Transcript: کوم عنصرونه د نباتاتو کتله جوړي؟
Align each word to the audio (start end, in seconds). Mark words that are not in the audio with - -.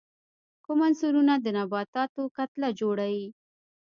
کوم 0.65 0.79
عنصرونه 0.87 1.33
د 1.39 1.45
نباتاتو 1.57 2.23
کتله 2.37 2.69
جوړي؟ 2.79 3.17